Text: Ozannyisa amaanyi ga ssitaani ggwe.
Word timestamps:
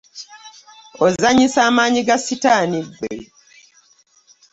Ozannyisa 1.05 1.59
amaanyi 1.69 2.01
ga 2.07 2.17
ssitaani 2.19 2.79
ggwe. 2.87 3.15